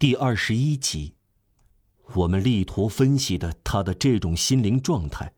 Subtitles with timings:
[0.00, 1.12] 第二十一集，
[2.14, 5.34] 我们力图分析的他的这种心灵状态，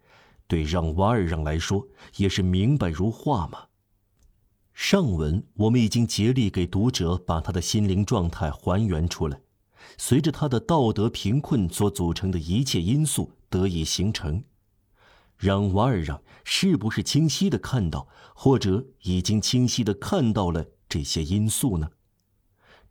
[0.46, 1.88] 对让瓦尔让来说
[2.18, 3.64] 也是明白如画吗？
[4.72, 9.40] 上文我们已经竭力给读者把他的心灵状态还原出来，
[9.98, 14.44] 随着他的道德贫困所组成的一切因素得以形成，
[15.36, 21.90] 让瓦尔让是不是清晰的看到，或者已经清晰的看到了这些因素呢？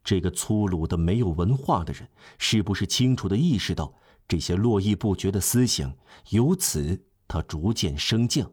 [0.03, 3.93] 这个粗鲁的、没有文化的人，是不是清楚的意识到
[4.27, 5.95] 这些络绎不绝的思想？
[6.29, 8.51] 由此，他逐渐升降，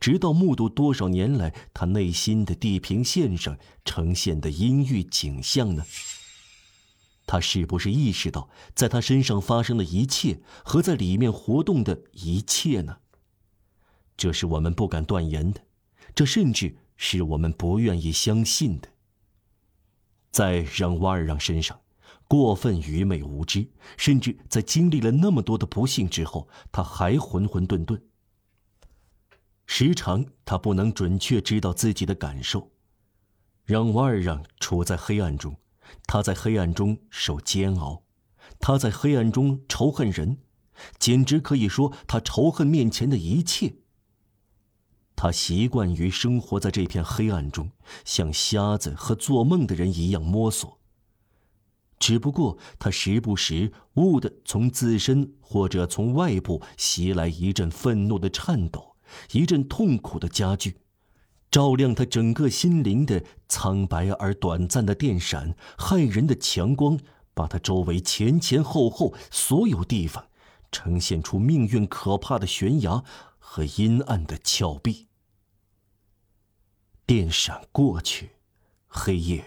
[0.00, 5.84] 直到目睹多少年来他内心的地平线上呈现的阴郁景象呢？
[7.26, 12.98] 他是不是意识到，在他身上发生的一切和在里面活动的一切呢？
[14.16, 15.60] 这是我们不敢断言的，
[16.14, 18.88] 这甚至是我们不愿意相信的。
[20.30, 21.80] 在让瓦尔让身上，
[22.26, 28.00] 过分愚昧无知，甚至在经历了那么多的不幸之后，他还浑浑沌沌。
[29.66, 32.70] 时常他不能准确知道自己的感受。
[33.64, 35.56] 让瓦尔让处在黑暗中，
[36.06, 38.02] 他在黑暗中受煎熬，
[38.58, 40.38] 他在黑暗中仇恨人，
[40.98, 43.74] 简直可以说他仇恨面前的一切。
[45.20, 47.72] 他习惯于生活在这片黑暗中，
[48.04, 50.78] 像瞎子和做梦的人一样摸索。
[51.98, 58.94] 只不过他时不时悟的从自身或者从外部袭来一阵愤怒的颤抖，
[59.32, 60.76] 一阵痛苦的加剧，
[61.50, 66.96] 照亮他整个心灵的苍白而短暂的电闪，骇人的强光，
[67.34, 70.26] 把他周围前前后后所有地方，
[70.70, 73.02] 呈现出命运可怕的悬崖
[73.40, 75.07] 和阴暗的峭壁。
[77.08, 78.32] 电闪过去，
[78.86, 79.42] 黑夜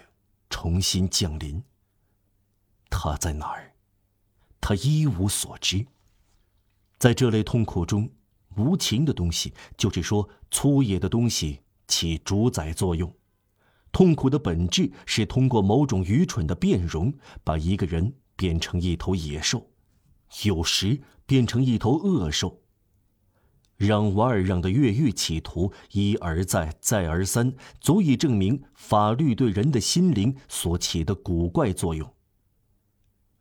[0.49, 1.61] 重新降临。
[2.89, 3.75] 他在哪儿？
[4.59, 5.85] 他一无所知。
[6.97, 8.09] 在这类痛苦中，
[8.55, 13.15] 无情的东西，就是说粗野的东西，起主宰作用。
[13.91, 17.13] 痛苦的本质是通过某种愚蠢的变容，
[17.43, 19.69] 把一个人变成一头野兽，
[20.45, 22.60] 有时变成一头恶兽。
[23.81, 32.07] 让瓦尔让的越狱企图一而再、再而三，足以证明法律对人的心灵所起的古怪作用。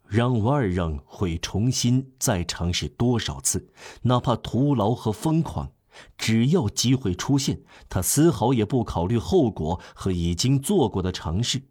[0.07, 3.69] 让瓦尔让会重新再尝试多少次，
[4.01, 5.73] 哪怕徒劳和疯狂，
[6.17, 11.65] 只要机会出现，他丝毫也不考虑后果和已经做过的尝试。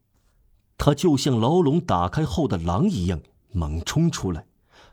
[0.77, 3.19] 他就像牢笼打开后的狼一样
[3.51, 4.45] 猛冲出来，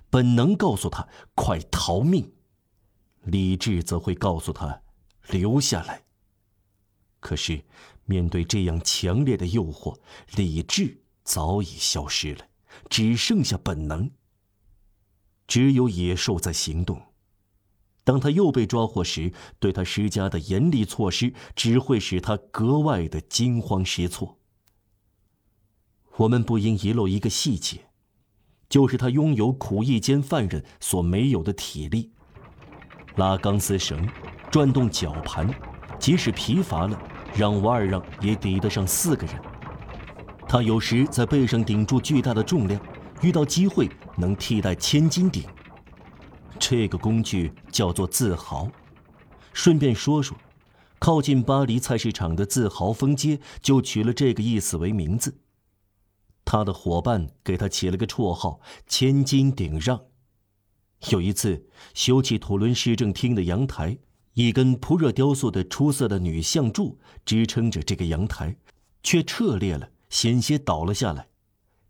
[0.08, 2.32] 本能告诉他快逃命。
[3.26, 4.82] 理智则会告诉他
[5.28, 6.02] 留下来。
[7.20, 7.64] 可是，
[8.04, 9.98] 面对这样强烈的诱惑，
[10.36, 12.46] 理智早已消失了，
[12.88, 14.10] 只剩下本能。
[15.48, 17.02] 只有野兽在行动。
[18.04, 24.38] 当他又被抓获时，对他施加的严厉措施只会使他格外的惊慌失措。
[26.18, 27.90] 我们不应遗漏一个细节，
[28.68, 32.12] 就是他拥有苦役间犯人所没有的体力。
[33.16, 34.08] 拉钢丝绳，
[34.50, 35.48] 转动绞盘，
[35.98, 36.98] 即使疲乏了，
[37.34, 39.40] 让瓦尔让也抵得上四个人。
[40.48, 42.80] 他有时在背上顶住巨大的重量，
[43.22, 45.44] 遇到机会能替代千斤顶。
[46.58, 48.70] 这个工具叫做自豪。
[49.52, 50.36] 顺便说说，
[50.98, 55.38] 靠近巴黎菜市场的自豪风街就取了这个意思为名字。
[56.44, 60.00] 他的伙伴给他起了个绰号“千斤顶让”。
[61.10, 63.96] 有一次，修葺土伦市政厅的阳台，
[64.34, 68.56] 一根铺热雕塑的出色的女像柱支撑着这个阳台，
[69.02, 71.28] 却撤裂了，险些倒了下来。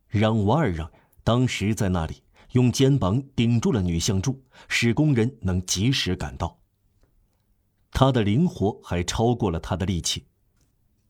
[0.08, 0.90] 让瓦尔让
[1.24, 2.22] 当时在那里，
[2.52, 6.58] 用肩膀顶住了女像柱，使工人能及时赶到。
[7.92, 10.26] 他的灵活还超过了他的力气。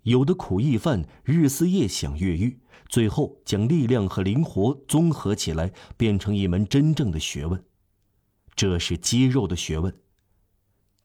[0.02, 7.64] 有的苦役犯日思夜想越狱，最后将力量和灵活综合起来，变成一门真正的学问。
[8.56, 9.94] 这是肌肉的学问。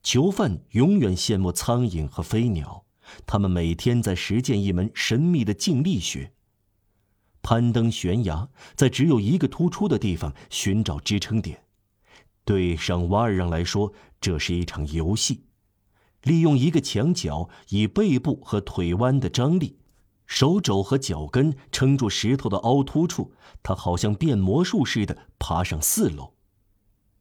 [0.02, 2.86] 囚犯永远羡慕苍蝇和飞鸟，
[3.28, 6.32] 他们每天在实践一门神秘的静力学。
[7.44, 11.66] 攀登悬崖，在只有一个突出的地方寻找支撑点。
[12.46, 15.44] 对上瓦尔让来说，这是一场游戏。
[16.24, 19.78] 利用一个墙角，以背部和腿弯的张力，
[20.26, 26.34] 手肘和脚跟撑住石头的凹凸处，他好像变魔术似的爬上四楼。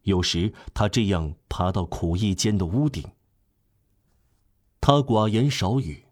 [0.02, 3.04] 有时他这样爬到苦役间的屋顶。
[4.80, 6.04] 他寡言少语，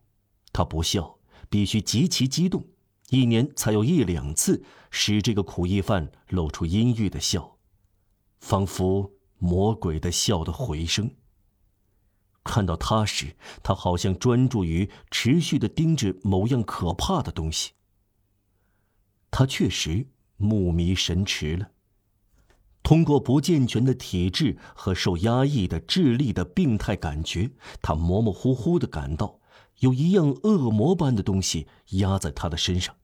[0.52, 1.18] 他不笑，
[1.48, 2.66] 必须极其激动，
[3.08, 7.56] 一年才有一两次使这个苦役犯露出阴郁的笑，
[8.40, 11.14] 仿佛魔鬼的笑的回声。
[12.44, 17.72] 看到他时，他好像专注于持续的盯着某样可怕的东西。
[19.30, 20.06] 他确实
[20.36, 21.70] 目迷神驰了。
[22.88, 27.50] 通过不健全的体质和受压抑的智力的病态感觉，
[27.82, 29.40] 他模模糊糊的感到
[29.80, 31.66] 有一样恶魔般的东西
[31.98, 32.96] 压在他的身上。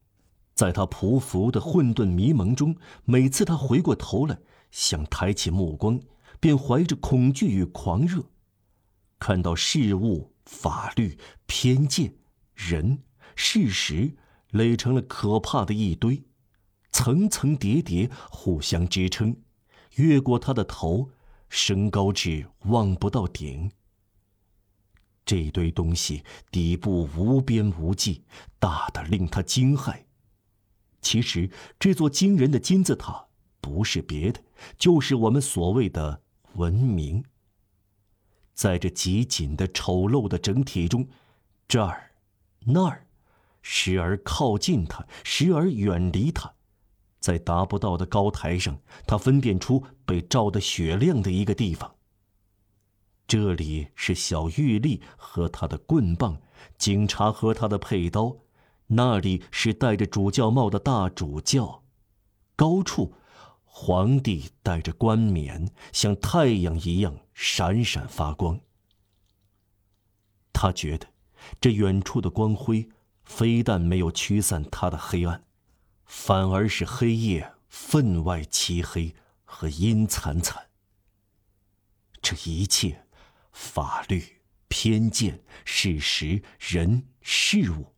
[0.54, 4.38] 在他匍匐的混沌迷蒙中，每次他回过头来，
[4.70, 6.00] 想抬起目光，
[6.40, 8.24] 便怀着恐惧与狂热。
[9.18, 12.14] 看到事物、法律、偏见、
[12.54, 13.00] 人、
[13.36, 14.16] 事实
[14.50, 16.24] 垒成了可怕的一堆，
[16.90, 19.36] 层层叠叠，互相支撑，
[19.96, 21.10] 越过他的头，
[21.48, 23.70] 升高至望不到顶。
[25.24, 28.24] 这堆东西底部无边无际，
[28.58, 30.04] 大的令他惊骇。
[31.00, 33.26] 其实，这座惊人的金字塔
[33.60, 34.42] 不是别的，
[34.76, 36.22] 就是我们所谓的
[36.54, 37.24] 文明。
[38.52, 41.08] 在这极紧的丑陋的整体中，
[41.66, 42.12] 这儿、
[42.66, 43.06] 那儿，
[43.62, 46.54] 时而靠近它，时而远离它，
[47.24, 51.94] 在达不到的高台上，他分辨出被照得雪亮的一个地方。
[53.26, 56.38] 这里是小玉立和他的棍棒，
[56.76, 58.42] 警察和他的佩刀；
[58.88, 61.84] 那里是戴着主教帽的大主教，
[62.56, 63.14] 高处。
[63.64, 68.60] 皇帝戴着冠冕，像太阳一样闪闪发光。
[70.52, 71.06] 他觉得，
[71.58, 72.86] 这远处的光辉，
[73.24, 75.43] 非但没有驱散他的黑暗，
[76.04, 79.14] 反而使黑夜分外漆黑
[79.44, 80.66] 和阴惨惨。
[82.20, 83.06] 这一切，
[83.52, 84.22] 法律、
[84.68, 87.92] 偏见、事实、人、事物，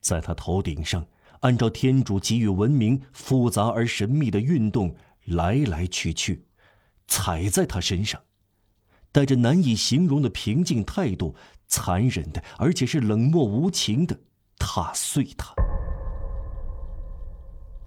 [0.00, 1.06] 在他头顶上，
[1.40, 4.96] 按照天主给予文明复杂而神秘的运动。
[5.28, 6.46] 来来去去，
[7.06, 8.22] 踩在他身上，
[9.12, 11.36] 带着难以形容的平静态度，
[11.66, 14.18] 残忍的，而且是冷漠无情的
[14.58, 15.52] 踏碎他。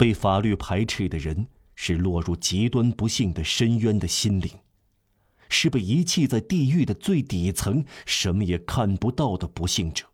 [0.02, 1.46] 被法律排斥的人，
[1.76, 4.50] 是落入极端不幸的深渊的心灵，
[5.48, 10.08] 是被遗弃在地狱的最底层、什么也看不到的不幸者。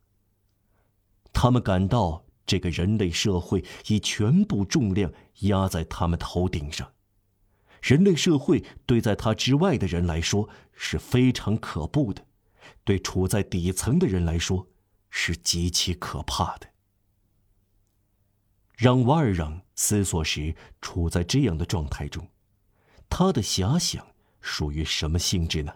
[1.31, 5.09] 他们感到这个人类社会以全部重量
[5.43, 6.91] 压在他们头顶上。
[7.81, 12.25] 人类社会对在他之外的人来说是非常可怖的，
[12.83, 14.67] 对处在底层的人来说
[15.09, 16.67] 是极其可怕的。
[18.77, 22.27] 让瓦尔让思索时处在这样的状态中，
[23.09, 24.05] 他的遐想
[24.39, 25.73] 属于什么性质呢？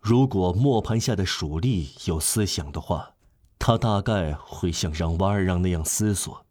[0.00, 3.14] 如果磨盘下的鼠力有思想的话，
[3.56, 6.44] 他大概会像让瓦尔让那样思索。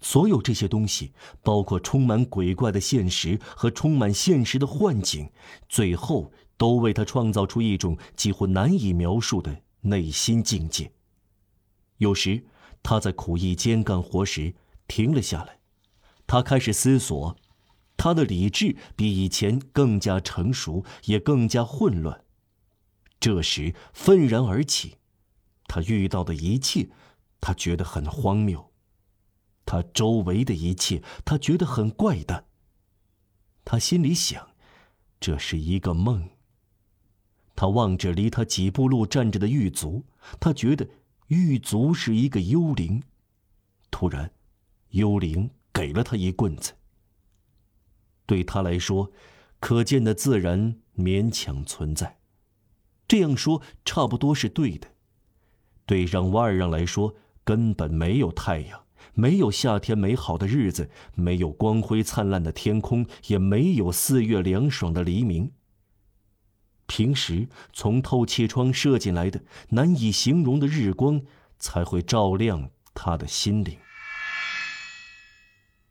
[0.00, 5.30] 所有这些东西，包括充满鬼怪的现实和充满现实的幻境，
[5.68, 10.90] 最后都为他创造出一种几乎难以描述的内心境界。
[11.98, 12.44] 有时，
[12.82, 14.54] 他在苦役间干活时
[14.86, 15.58] 停了下来，
[16.26, 17.36] 他开始思索，
[17.96, 22.24] 他的理智比以前更加成熟，也更加混乱。
[23.20, 24.96] 这时，愤然而起，
[25.66, 26.88] 他遇到的一切，
[27.40, 28.72] 他觉得很荒谬。
[29.66, 32.46] 他周围的一切，他觉得很怪诞。
[33.64, 34.50] 他心里想，
[35.20, 36.30] 这是一个梦。
[37.54, 40.04] 他望着离他几步路站着的狱卒，
[40.38, 40.88] 他觉得
[41.28, 43.02] 狱卒是一个幽灵。
[43.90, 44.30] 突然，
[44.90, 46.74] 幽灵给了他一棍子。
[48.26, 49.10] 对他来说，
[49.60, 52.18] 可见的自然勉强存在，
[53.06, 54.88] 这样说差不多是对的。
[55.86, 58.84] 对让瓦尔让来说，根本没有太阳。
[59.14, 65.52] 没有夏天美好的日子，没有光辉灿烂的天空，也没有四月凉爽的黎明。
[66.88, 71.22] 平时从透气窗射进来的难以形容的日光，
[71.60, 73.76] 才会照亮他的心灵。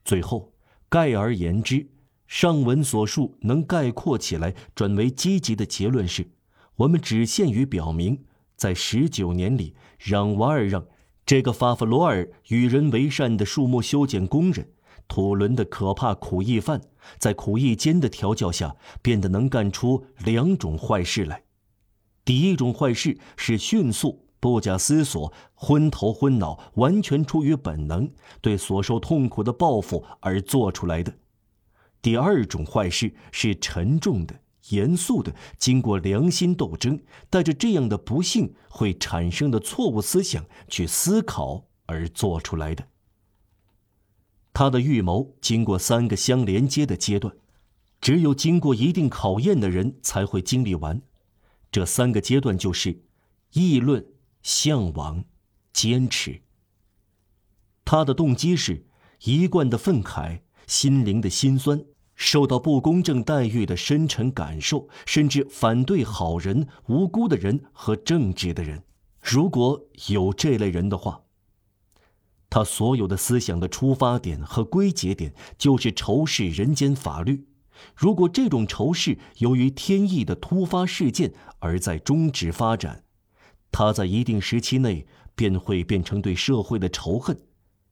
[0.04, 0.52] 最后，
[0.90, 1.88] 概而言之，
[2.28, 6.32] 上文所述能概括起来转为积极的结论是：
[6.78, 8.26] 我们只限于表明，
[8.56, 10.86] 在十九年里，让瓦尔让。
[11.26, 14.72] 这个法弗罗尔与人为善的树木修剪工人，
[15.08, 16.82] 土伦的可怕苦役犯，
[17.18, 21.44] 在苦役间的调教下，变得能干出两种坏事来。
[22.26, 28.12] 第一种坏事是迅速、不假思索、昏头昏脑、完全出于本能，
[28.42, 31.14] 对所受痛苦的报复而做出来的；
[32.02, 34.42] 第二种坏事是沉重的。
[34.72, 37.00] 严肃的，经过良心斗争，
[37.30, 42.84] 带着这样的不幸会产生的错误思想去思考而做出来的。
[44.60, 47.32] 他的预谋经过三个相连接的阶段，
[48.02, 51.00] 只有经过一定考验的人才会经历完。
[51.72, 53.04] 这三个阶段就是
[53.54, 54.04] 议论、
[54.42, 55.24] 向往、
[55.72, 56.42] 坚持。
[57.86, 58.88] 他的动机是
[59.26, 61.86] 一贯的愤慨、心灵的辛酸、
[62.16, 68.82] 受到不公正待遇的深沉感受，甚至反对好人、无辜的人和正直的人。
[69.22, 71.22] 如果有这类人的话，
[72.50, 77.46] 他所有的思想的出发点和归结点就是仇视人间法律。
[77.96, 83.04] 如果这种仇视由于天意的突发事件而在终止发展，
[83.72, 87.40] 他在一定时期内便会变成对社会的仇恨。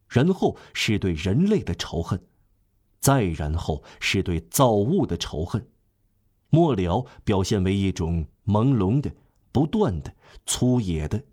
[0.08, 2.22] 然后是对人类的仇恨，
[3.00, 5.68] 再然后是对造物的仇恨，
[6.52, 9.12] 末了表现为一种朦胧的、
[9.52, 10.14] 不断的、
[10.46, 11.24] 粗野的，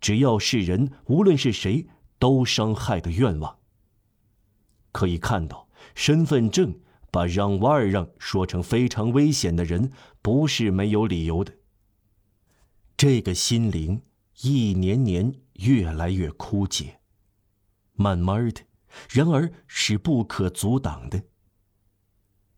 [0.00, 3.58] 只要是人，无论是谁，都伤害的愿望。
[4.92, 6.80] 可以看到，身份证
[7.10, 9.90] 把让瓦尔让说成非常危险的人，
[10.22, 11.52] 不是没有理由的。
[12.96, 14.02] 这个心灵
[14.42, 17.00] 一年年越来越枯竭。
[17.94, 18.62] 慢慢的，
[19.10, 21.22] 然而是不可阻挡的。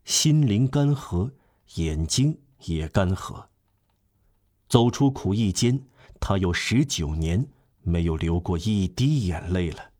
[0.03, 1.33] 心灵干涸，
[1.75, 3.47] 眼睛也干涸。
[4.69, 5.87] 走出苦役间，
[6.19, 7.47] 他有十九年
[7.87, 9.96] 没有流过一滴眼泪了。